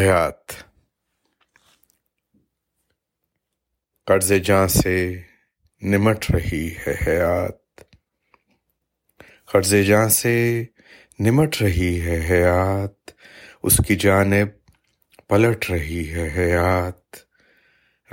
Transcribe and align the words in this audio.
حیات۔ 0.00 0.52
قرض 4.06 4.32
جاں 4.44 4.68
سے 4.68 5.20
نمٹ 5.82 6.30
رہی 6.30 6.74
ہے 6.86 6.94
حیات۔ 7.06 7.80
قرض 9.46 9.74
جاں 9.86 10.08
سے 10.08 10.64
نمٹ 11.18 11.62
رہی 11.62 12.00
ہے 12.00 12.26
حیات۔ 12.30 13.10
اس 13.62 13.80
کی 13.88 13.96
جانب 13.96 14.48
پلٹ 15.28 15.70
رہی 15.70 16.14
ہے 16.14 16.28
حیات۔ 16.36 17.16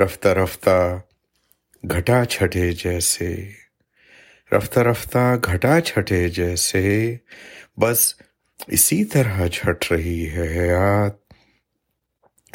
رفتہ 0.02 0.28
رفتہ 0.28 1.02
گھٹا 1.92 2.26
چھٹے 2.26 2.72
جیسے۔ 2.72 3.52
رفتہ 4.58 4.80
رفتہ 4.80 5.36
گھٹا 5.45 5.81
چھٹے 5.81 6.30
جیسے۔ 6.30 7.17
بس 7.78 8.16
اسی 8.67 9.06
طرح 9.06 9.48
جھٹ 9.48 9.92
رہی 9.92 10.30
ہے 10.30 10.59
حیات۔ 10.59 11.27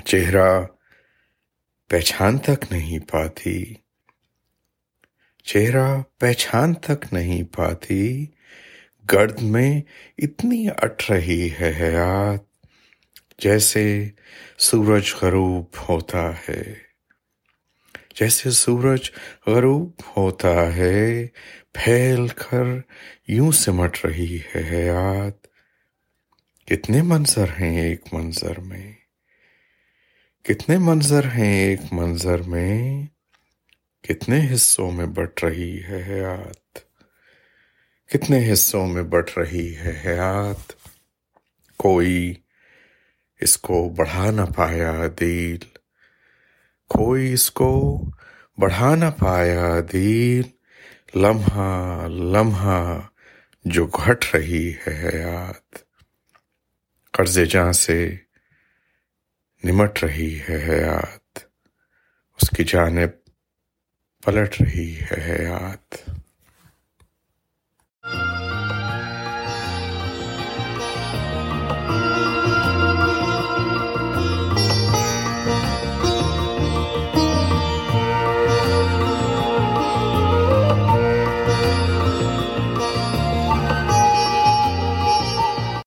چہرہ 0.05 0.63
پہچان 1.89 2.39
تک 2.39 2.65
نہیں 2.71 2.99
پاتی۔ 2.99 3.75
چہرہ 5.45 6.03
پہچان 6.19 6.75
تک 6.75 7.13
نہیں 7.13 7.43
پاتی۔ 7.57 8.27
گرد 9.13 9.43
میں 9.43 9.83
اتنی 10.19 10.69
اٹھ 10.69 11.13
رہی 11.13 11.51
ہے 11.61 11.73
حیات 11.81 12.41
جیسے 13.39 14.09
سورج 14.59 15.15
غروب 15.23 15.65
ہوتا 15.89 16.33
ہے۔ 16.49 16.75
جیسے 18.15 18.51
سورج 18.51 19.11
غروب 19.47 19.93
ہوتا 20.17 20.77
ہے، 20.77 21.27
پھیل 21.73 22.29
کر 22.29 22.65
یوں 23.29 23.53
سمٹ 23.53 24.05
رہی 24.05 24.39
ہے 24.39 24.61
حیات۔ 24.71 25.47
کتنے 26.67 27.03
منظر 27.03 27.45
ہیں 27.61 27.81
ایک 27.81 28.15
منظر 28.15 28.61
میں۔ 28.61 29.02
کتنے 30.45 30.79
منظر 30.79 31.25
ہیں 31.25 31.61
ایک 31.61 31.81
منظر 31.93 32.43
میں؟ 32.43 33.07
کتنے 34.03 34.55
حصوں 34.55 34.91
میں 34.91 35.07
بٹ 35.07 35.45
رہی 35.45 35.83
ہے 35.83 36.03
حیات؟ 36.09 36.79
کتنے 38.09 38.53
حصوں 38.53 38.87
میں 38.87 39.03
بٹ 39.03 39.39
رہی 39.39 39.77
ہے 39.77 40.03
حیات؟ 40.05 40.73
کوئی 41.77 42.35
اس 43.41 43.57
کو 43.57 43.89
بڑھا 43.89 44.31
نہ 44.31 44.43
پایا 44.57 44.93
دل۔ 45.21 45.59
کوئی 46.89 47.33
اس 47.33 47.51
کو 47.51 48.01
بڑھا 48.59 48.95
نہ 48.95 49.11
پایا 49.19 49.81
دل۔ 49.93 50.43
لمحہ 51.15 52.09
لمحہ 52.09 53.01
جو 53.65 53.87
گھٹ 53.87 54.25
رہی 54.35 54.73
ہے 54.73 55.11
حیات۔ 55.13 55.77
قرض 57.13 57.39
جاں 57.39 57.73
سے 57.73 58.17
نمٹ 59.65 60.05
رہی 60.05 60.41
ہے 60.41 60.65
حیات۔ 60.69 61.39
اس 62.43 62.51
کی 62.51 62.65
جانب 62.65 63.09
پلٹ 64.25 64.63
رہی 64.63 65.01
ہے 65.01 65.31
حیات۔ 65.31 66.11